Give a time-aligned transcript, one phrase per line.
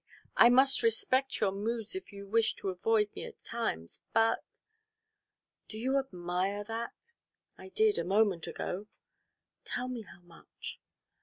[0.35, 4.43] I must respect your moods if you wish to avoid me at times but"
[5.69, 7.13] "Do you admire that?"
[7.55, 8.87] "I did a moment ago."
[9.63, 10.81] "Tell me how much."